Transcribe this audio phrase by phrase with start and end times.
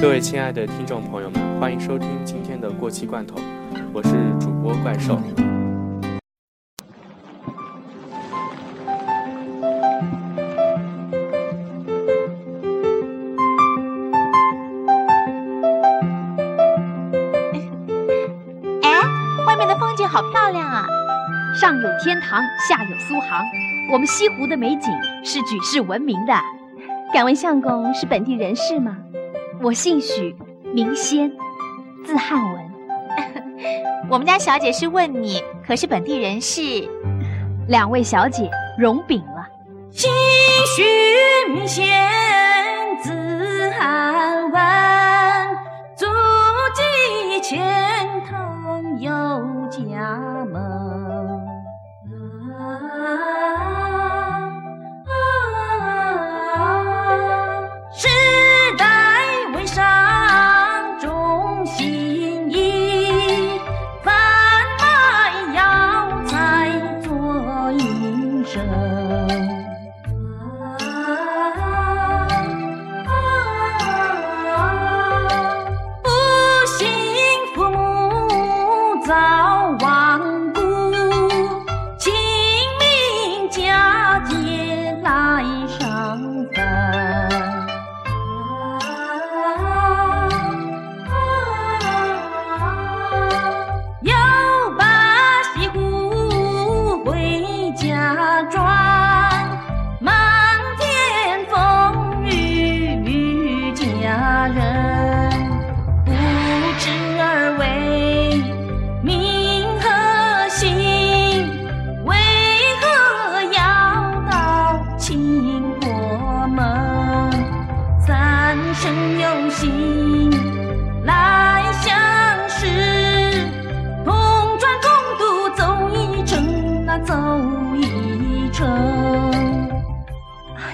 [0.00, 3.34] 各位亲爱的听众朋友们，欢迎收听今天的过期罐头，
[3.92, 5.18] 我是主播怪兽。
[18.84, 19.02] 哎，
[19.48, 20.86] 外面的风景好漂亮啊！
[21.60, 23.44] 上有天堂，下有苏杭，
[23.92, 24.92] 我们西湖的美景
[25.24, 26.32] 是举世闻名的。
[27.12, 28.97] 敢问相公是本地人士吗？
[29.60, 30.36] 我姓许，
[30.72, 31.30] 名仙，
[32.04, 32.70] 字汉文。
[34.08, 36.88] 我们家小姐是问你，可是本地人士？
[37.66, 39.46] 两位小姐容禀了。
[39.90, 40.08] 姓
[40.76, 40.82] 许
[41.52, 41.84] 名仙，
[43.02, 44.60] 字汉文，
[45.96, 46.06] 祖
[46.74, 47.60] 籍钱
[48.30, 49.10] 塘有
[68.48, 69.47] 生。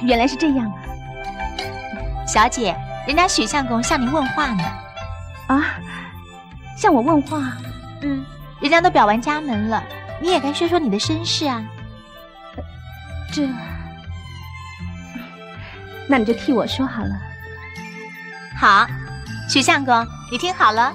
[0.05, 0.77] 原来是这样啊！
[2.27, 2.77] 小姐，
[3.07, 4.63] 人家许相公向您问话呢。
[5.47, 5.81] 啊，
[6.77, 7.57] 向我问话，
[8.03, 8.25] 嗯，
[8.61, 9.83] 人家都表完家门了，
[10.21, 11.65] 你也该说说你的身世啊。
[13.33, 13.49] 这……
[16.07, 17.19] 那你就替我说好了。
[18.57, 18.87] 好，
[19.49, 20.93] 许相公，你听好了。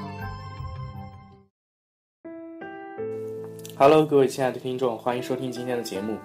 [3.75, 6.17] Hello，各位亲爱的听众，欢迎收听今天的节目。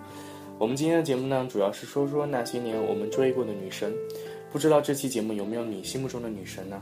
[0.65, 3.93] 我们今天的节目呢，主要是说说那些年我们追过的女神。
[4.51, 6.81] 不知道这期节目有没有你心目中的女神呢？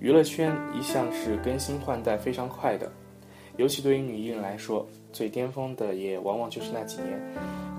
[0.00, 2.90] 娱乐圈一向是更新换代非常快的，
[3.56, 7.16] 尤其对于女艺人来说，最巅峰的也往往就是那几年。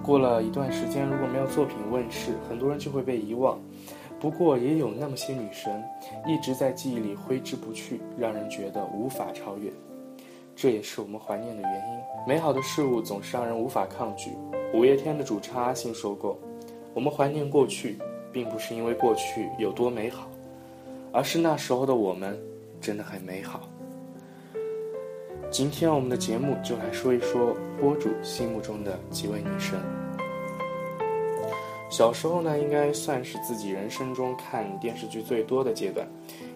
[0.02, 3.60] 过了一段时间，如果没有作品问世，很多人就会被遗忘。
[4.22, 5.84] 不过也有那么些女神，
[6.26, 9.70] 一直在记忆里挥之不去，让人觉得无法超越。
[10.56, 12.26] 这也是我们怀念的原因。
[12.26, 14.30] 美好的事物总是让人无法抗拒。
[14.72, 16.40] 五月天的主唱阿信说过
[16.94, 17.98] ：“我们怀念过去，
[18.32, 20.30] 并不是因为过去有多美好，
[21.12, 22.40] 而是那时候的我们
[22.80, 23.68] 真的很美好。”
[25.50, 29.80] 今天我们的节目就来说一说播主心目中的几位女神。
[31.90, 36.08] 小时候呢，应该算是自己人生中看电视剧最多的阶段，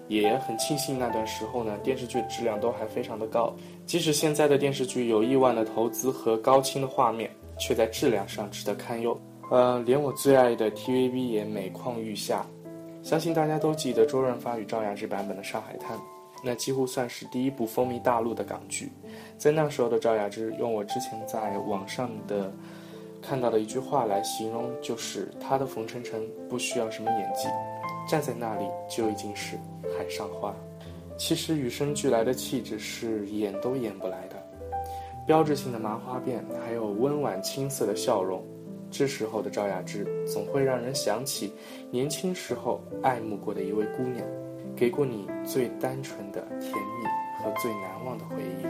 [0.07, 3.51] 也很庆幸那段时候呢，电视剧质量都还非常的高。
[3.87, 9.19] 即使现在的电视剧有亿万的投资和高清的画面，却在质量上值得堪忧。
[9.51, 12.45] 呃，连我最爱的 TVB 也每况愈下。
[13.01, 15.97] 相信大家都记得周润发与赵雅芝版本的《上海滩》，
[16.41, 18.91] 那几乎算是第一部风靡大陆的港剧。
[19.37, 22.51] 在那时候的赵雅芝，用我之前在网上的
[23.21, 27.49] 看到的一句话来形容，就是她的冯程程不需要什么演技，
[28.07, 29.57] 站在那里就已经是
[29.97, 30.55] 海上花。
[31.17, 34.42] 其实与生俱来的气质是演都演不来的，
[35.25, 38.43] 标志性的麻花辫，还有温婉青涩的笑容，
[38.91, 41.53] 这时候的赵雅芝总会让人想起
[41.89, 44.25] 年轻时候爱慕过的一位姑娘，
[44.75, 48.63] 给过你最单纯的甜蜜和最难忘的回忆。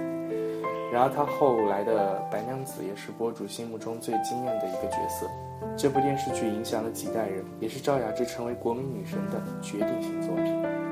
[0.92, 5.28] 然而，她后来的白娘子也是博主心目中最惊艳的一个角色。
[5.76, 10.83] 这部电视剧影响了几代人，也是赵雅芝成为国民女神的决定性作品。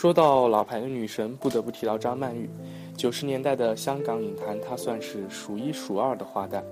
[0.00, 2.48] 说到老牌的女神，不得不提到张曼玉。
[2.96, 6.62] 九十年代的香港影坛，她算是数一数二的花旦。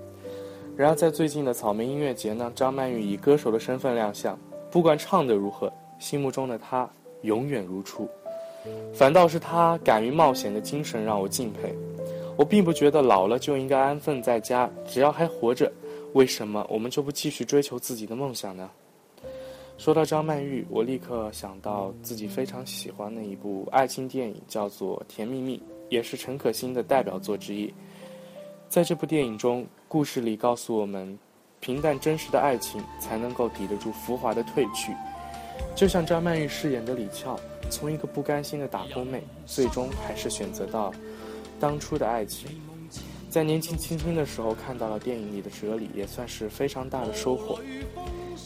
[0.77, 4.39] 然而在最近的草莓音乐节呢，张曼玉以歌手的身份亮相，
[4.71, 5.69] 不管唱得如何，
[5.99, 6.89] 心目中的她
[7.23, 8.07] 永远如初。
[8.93, 11.75] 反倒是她敢于冒险的精神让我敬佩。
[12.37, 15.69] 我并不觉得老了就应该安分在家，只要还活着，
[16.13, 18.69] 为什么我们就不继续追求自己的梦想呢？
[19.77, 25.57] 说到张曼玉，我立刻想到自己非常喜欢的一部爱情电影，叫做《甜蜜蜜》，
[25.87, 27.71] 也是陈可辛的代表作之一。
[28.67, 31.17] 在这部电影中，故事里告诉我们，
[31.59, 34.91] 平淡真实的爱情才能够抵得住浮华的褪去。
[35.75, 37.39] 就像张曼玉饰演的李翘，
[37.69, 40.91] 从一个不甘心的打工妹，最终还是选择到
[41.59, 42.49] 当初的爱情。
[43.29, 47.59] 在年纪轻轻的时候看到了电影里的哲理，也算是非常大的收获。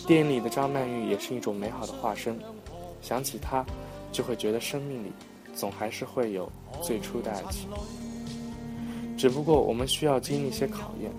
[0.07, 2.37] 电影里的张曼玉也是一种美好的化身，
[3.01, 3.65] 想起她，
[4.11, 5.11] 就会觉得生命里
[5.53, 6.51] 总还是会有
[6.81, 7.69] 最初的爱情。
[9.17, 11.11] 只不过我们需要经历一些考验。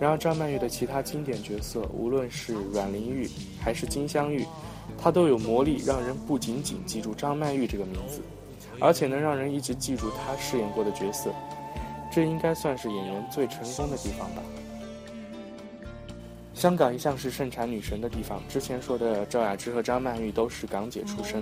[0.00, 3.28] 然而张曼玉的其他经典角色，无论是阮玲玉
[3.60, 4.46] 还是金镶玉，
[4.96, 8.22] 她都有魔力，让人不仅仅记住张曼玉这个名字，
[8.78, 11.30] 而且能让人一直记住她饰演过的角色。
[12.12, 14.42] 这应该算是演员最成功的地方吧。
[16.58, 21.40] 香港一向是盛产女神的地方，之前说的赵雅芝和张曼玉都是港姐出身。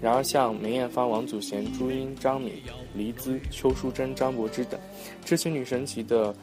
[0.00, 2.54] 然而，像梅艳芳、王祖贤、朱茵、张敏、
[2.94, 4.80] 黎姿、邱淑贞、张柏芝等
[5.22, 6.34] 这些女神级的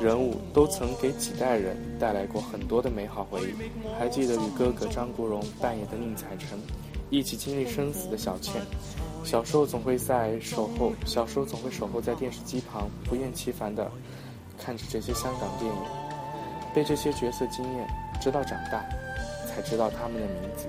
[0.00, 3.54] 人物，都曾给几代人带来过很多的美好回忆。
[4.00, 6.58] 还记得与哥哥张国荣扮演的宁采臣，
[7.08, 8.60] 一起经历生死的小倩，
[9.22, 13.88] 小时候总会在守候，小时候总会守候在电视机旁，不厌其烦地
[14.58, 16.05] 看着这些香港电影。
[16.76, 17.88] 被这些角色惊艳，
[18.20, 18.84] 直到长大，
[19.48, 20.68] 才知道他们的名字。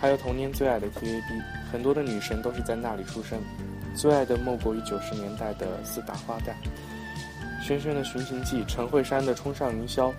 [0.00, 1.42] 还有童年最爱的 TVB，
[1.72, 3.42] 很多的女神都是在那里出生。
[3.96, 6.54] 最爱的莫过于九十年代的四大花旦：
[7.60, 10.10] 轩轩的《寻秦记》，陈慧珊的《冲上云霄》，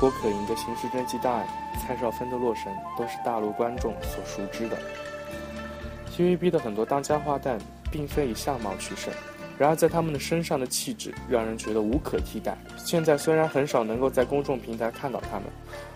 [0.00, 1.46] 郭可盈的《刑事侦缉档案》，
[1.80, 2.64] 蔡少芬的《洛神》，
[2.98, 4.76] 都是大陆观众所熟知的。
[6.16, 7.60] TVB 的很多当家花旦，
[7.92, 9.14] 并非以相貌取胜。
[9.60, 12.56] 然而，在他们的身上的气质让人觉得无可替代。
[12.78, 15.44] 现在虽然很少能够在公众平台看到他们，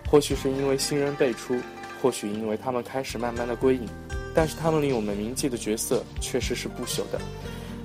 [0.07, 1.59] 或许是因为新人辈出，
[1.99, 3.87] 或许因为他们开始慢慢的归隐，
[4.35, 7.19] 但是他们令我们铭记的角色确实是不朽的。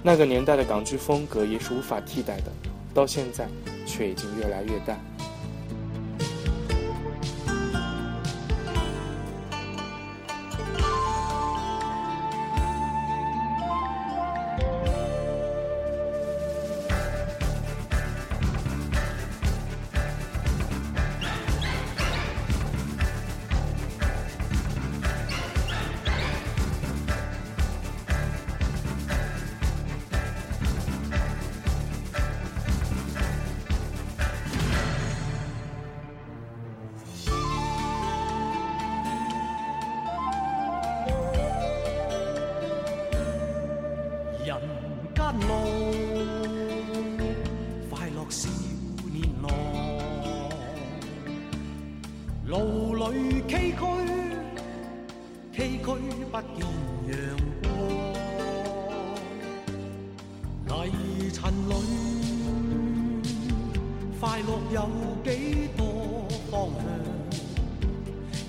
[0.03, 2.53] 那个年代的港剧风格也是无法替代的，
[2.93, 3.49] 到现在
[3.87, 5.01] 却已经越来越淡。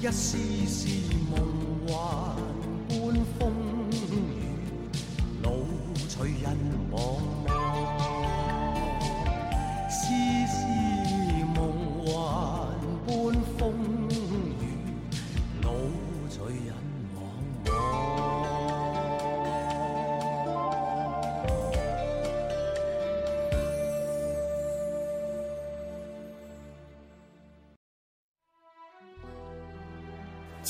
[0.01, 0.87] 一丝丝
[1.29, 1.37] 梦
[1.85, 2.35] 幻
[2.89, 3.53] 般，风
[3.91, 3.93] 雨
[5.43, 5.67] 路
[6.09, 6.57] 随人
[6.89, 7.40] 往。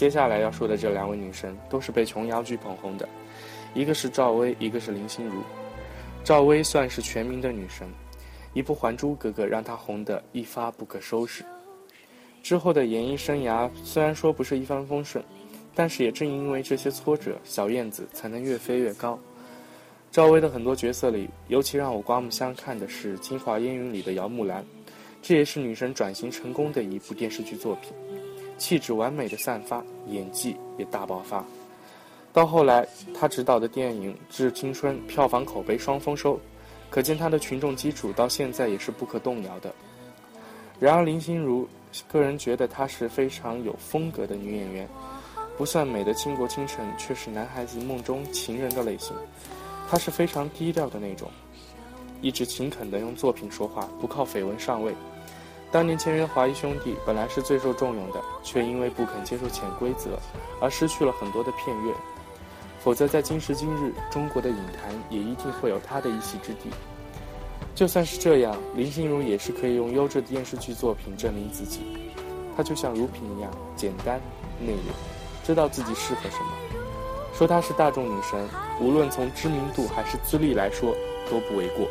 [0.01, 3.07] 接下来要说的这两位女神都是被琼瑶剧捧红的，
[3.75, 5.43] 一个是赵薇，一个是林心如。
[6.23, 7.87] 赵薇算是全民的女神，
[8.55, 11.45] 一部《还珠格格》让她红得一发不可收拾。
[12.41, 15.23] 之后的演艺生涯虽然说不是一帆风顺，
[15.75, 19.19] 但是也正因为这些挫折，小燕子才能越飞越高。
[20.11, 24.65] 赵薇的很多角色里，尤其让我刮目相看的是《京华烟云》里的姚木兰，
[25.21, 27.93] 这也是女神转型成功的一部电视剧作品。
[28.61, 31.43] 气质完美的散发，演技也大爆发。
[32.31, 36.39] 到后来，他执导的电影《致青春》票房口碑双丰收，
[36.87, 39.73] 可见他的群众基础到现在也是不可动摇的。
[40.79, 41.67] 然而林心如，
[42.07, 44.87] 个人觉得她是非常有风格的女演员，
[45.57, 49.15] 不算美的倾国倾城，却是男孩子梦中情人的类型。
[49.89, 51.31] 她是非常低调的那种，
[52.21, 54.93] 一直勤恳地用作品说话，不靠绯闻上位。
[55.71, 60.19] 当年签约华谊兄弟，本来是最受重用的，却因为不肯接受潜规则，
[60.59, 61.93] 而失去了很多的片约。
[62.81, 66.69] 否则，在今时今日，中国的影坛也一定会有他的一席之地。
[67.73, 72.11] 就算是这样，林心如也是可以用优质的电视剧作品证明自己。
[72.57, 74.19] 她就像如萍一样，简单
[74.59, 76.51] 内敛，知道自己适合什么。
[77.33, 78.45] 说她是大众女神，
[78.81, 80.93] 无论从知名度还是资历来说，
[81.29, 81.87] 都不为过。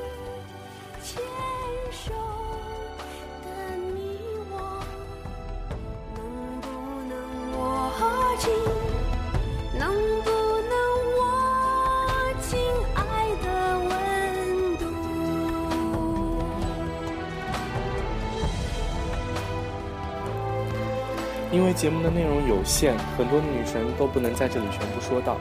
[21.80, 25.38] 节目的内容有限，很多女神都不能在这里全部说到，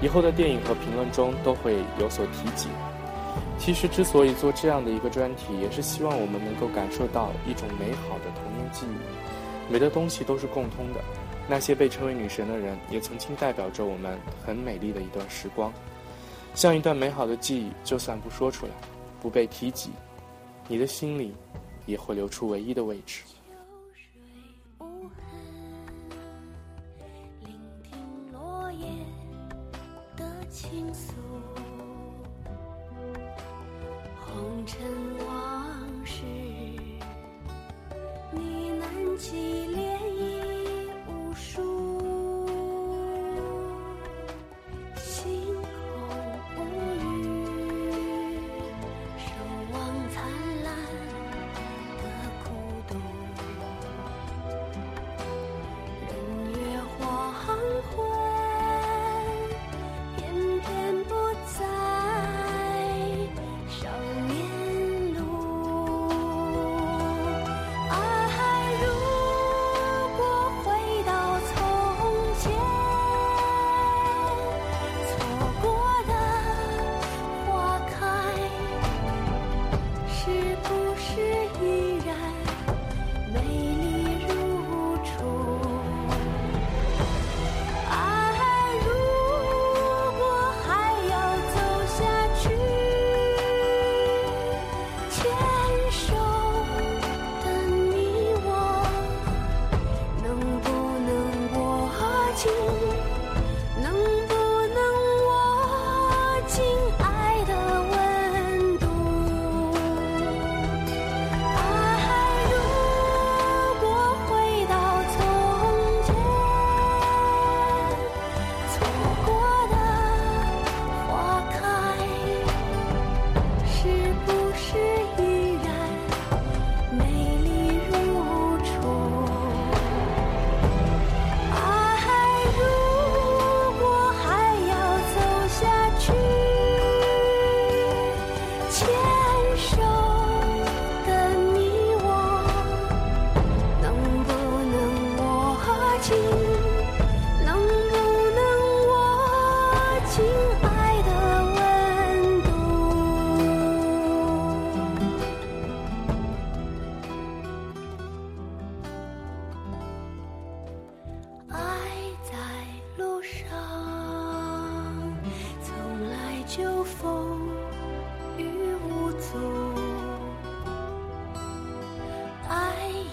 [0.00, 2.68] 以后的电影和评论中都会有所提及。
[3.58, 9.72] 其实之所以做这样的一个专题，也是希望我们能够感受到一种美好的童年记忆。
[9.72, 11.00] 美的东西都是共通的，
[11.48, 15.72] 那些被称为女神的人，也曾经代表着我们很美丽的一段时光，
[16.54, 18.72] 像一段美好的记忆，就算不说出来，
[19.20, 19.90] 不被提及，
[20.68, 21.34] 你的心里
[21.86, 23.24] 也会留出唯一的位置。
[30.52, 31.14] 倾诉，
[34.20, 34.78] 红尘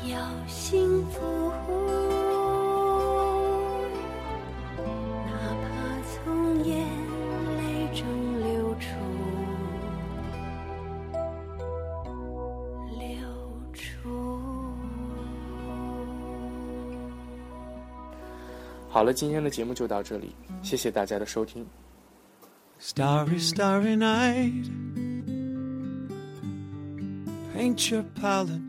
[0.10, 1.52] 要幸福，
[5.26, 5.68] 哪怕
[6.04, 6.78] 从眼
[7.58, 7.62] 泪
[7.94, 8.04] 中
[8.40, 8.88] 流出，
[12.98, 13.08] 流
[13.72, 14.10] 出。
[18.90, 21.64] 好了，今天的节目就到这里，谢谢大家的收听。
[22.82, 24.70] Starry, starry night.
[27.54, 28.69] Paint your palette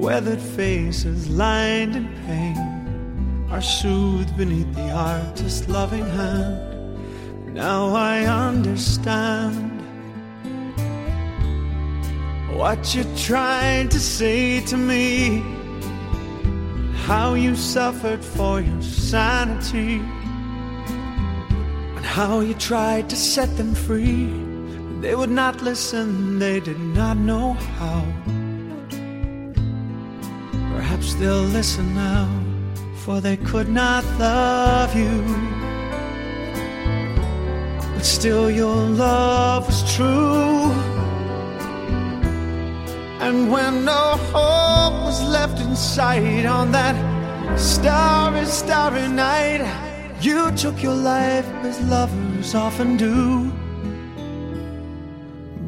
[0.00, 7.54] Weathered faces lined in pain are soothed beneath the artist's loving hand.
[7.54, 9.82] Now I understand
[12.56, 15.44] what you tried to say to me,
[17.04, 19.96] how you suffered for your sanity,
[21.96, 24.32] and how you tried to set them free.
[25.02, 28.02] They would not listen, they did not know how.
[31.00, 32.28] Perhaps they'll listen now,
[32.96, 35.24] for they could not love you.
[37.94, 40.70] But still, your love was true.
[43.24, 46.96] And when no hope was left in sight on that
[47.58, 49.64] starry, starry night,
[50.20, 53.50] you took your life as lovers often do.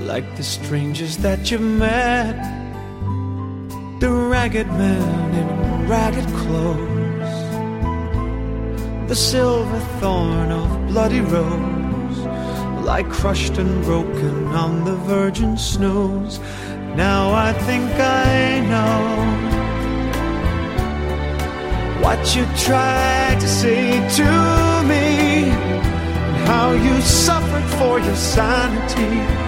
[0.00, 2.36] like the strangers that you met.
[4.00, 7.34] The ragged man in ragged clothes,
[9.08, 12.18] the silver thorn of bloody rose,
[12.84, 16.38] lie crushed and broken on the virgin snows.
[16.94, 19.48] Now I think I know
[22.02, 24.30] what you tried to say to
[24.86, 29.47] me, and how you suffered for your sanity